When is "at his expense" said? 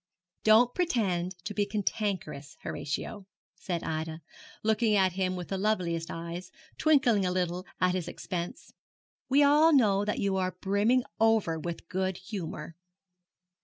7.79-8.73